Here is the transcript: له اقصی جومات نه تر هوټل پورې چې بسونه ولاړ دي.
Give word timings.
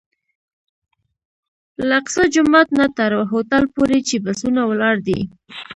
له 1.87 1.93
اقصی 2.01 2.23
جومات 2.33 2.67
نه 2.79 2.85
تر 2.97 3.11
هوټل 3.31 3.63
پورې 3.75 3.97
چې 4.07 4.15
بسونه 4.25 4.61
ولاړ 4.69 4.95
دي. 5.07 5.19